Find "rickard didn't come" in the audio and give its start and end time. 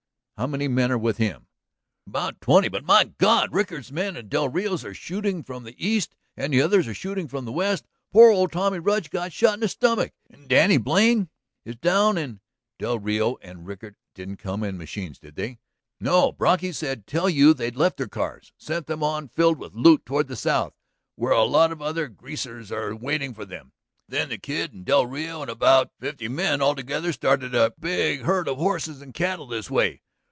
13.67-14.63